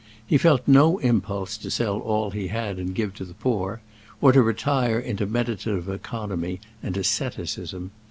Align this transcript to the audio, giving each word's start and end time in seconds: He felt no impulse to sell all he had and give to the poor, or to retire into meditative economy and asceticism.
He 0.25 0.39
felt 0.39 0.67
no 0.67 0.97
impulse 0.97 1.57
to 1.59 1.69
sell 1.69 1.99
all 1.99 2.31
he 2.31 2.47
had 2.47 2.79
and 2.79 2.95
give 2.95 3.13
to 3.13 3.23
the 3.23 3.35
poor, 3.35 3.81
or 4.19 4.31
to 4.31 4.41
retire 4.41 4.97
into 4.97 5.27
meditative 5.27 5.87
economy 5.87 6.59
and 6.81 6.97
asceticism. 6.97 7.91